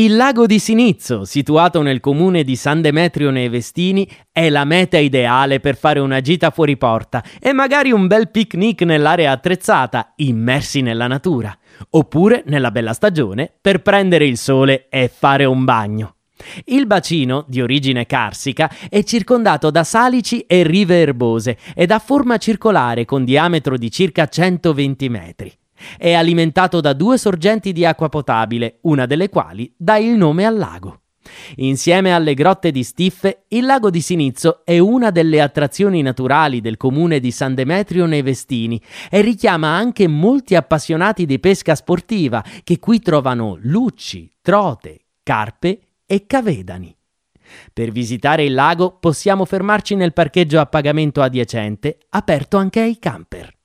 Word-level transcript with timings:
Il 0.00 0.16
lago 0.16 0.46
di 0.46 0.58
Sinizzo, 0.58 1.26
situato 1.26 1.82
nel 1.82 2.00
comune 2.00 2.42
di 2.42 2.56
San 2.56 2.80
Demetrio 2.80 3.28
nei 3.28 3.50
Vestini, 3.50 4.08
è 4.32 4.48
la 4.48 4.64
meta 4.64 4.96
ideale 4.96 5.60
per 5.60 5.76
fare 5.76 6.00
una 6.00 6.22
gita 6.22 6.48
fuori 6.48 6.78
porta 6.78 7.22
e 7.38 7.52
magari 7.52 7.92
un 7.92 8.06
bel 8.06 8.30
picnic 8.30 8.80
nell'area 8.80 9.30
attrezzata, 9.30 10.14
immersi 10.16 10.80
nella 10.80 11.06
natura, 11.06 11.54
oppure 11.90 12.44
nella 12.46 12.70
bella 12.70 12.94
stagione 12.94 13.52
per 13.60 13.82
prendere 13.82 14.24
il 14.24 14.38
sole 14.38 14.86
e 14.88 15.10
fare 15.14 15.44
un 15.44 15.66
bagno. 15.66 16.14
Il 16.64 16.86
bacino, 16.86 17.44
di 17.46 17.60
origine 17.60 18.06
carsica, 18.06 18.72
è 18.88 19.04
circondato 19.04 19.70
da 19.70 19.84
salici 19.84 20.40
e 20.46 20.62
rive 20.62 20.98
erbose 20.98 21.58
ed 21.74 21.90
ha 21.90 21.98
forma 21.98 22.38
circolare 22.38 23.04
con 23.04 23.22
diametro 23.26 23.76
di 23.76 23.90
circa 23.90 24.26
120 24.26 25.08
metri. 25.10 25.59
È 25.96 26.12
alimentato 26.12 26.80
da 26.80 26.92
due 26.92 27.18
sorgenti 27.18 27.72
di 27.72 27.84
acqua 27.84 28.08
potabile, 28.08 28.78
una 28.82 29.06
delle 29.06 29.28
quali 29.28 29.72
dà 29.76 29.96
il 29.96 30.16
nome 30.16 30.44
al 30.44 30.56
lago. 30.56 31.00
Insieme 31.56 32.12
alle 32.12 32.34
grotte 32.34 32.70
di 32.70 32.82
Stiffe, 32.82 33.44
il 33.48 33.66
lago 33.66 33.90
di 33.90 34.00
Sinizzo 34.00 34.64
è 34.64 34.78
una 34.78 35.10
delle 35.10 35.40
attrazioni 35.40 36.02
naturali 36.02 36.60
del 36.60 36.76
comune 36.76 37.20
di 37.20 37.30
San 37.30 37.54
Demetrio 37.54 38.06
nei 38.06 38.22
Vestini 38.22 38.80
e 39.10 39.20
richiama 39.20 39.68
anche 39.68 40.08
molti 40.08 40.54
appassionati 40.54 41.26
di 41.26 41.38
pesca 41.38 41.74
sportiva 41.74 42.42
che 42.64 42.78
qui 42.78 43.00
trovano 43.00 43.58
lucci, 43.60 44.30
trote, 44.40 45.06
carpe 45.22 45.80
e 46.06 46.26
cavedani. 46.26 46.94
Per 47.72 47.90
visitare 47.90 48.44
il 48.44 48.54
lago 48.54 48.96
possiamo 48.98 49.44
fermarci 49.44 49.96
nel 49.96 50.12
parcheggio 50.12 50.60
a 50.60 50.66
pagamento 50.66 51.20
adiacente, 51.20 51.98
aperto 52.10 52.56
anche 52.56 52.80
ai 52.80 52.98
camper. 52.98 53.59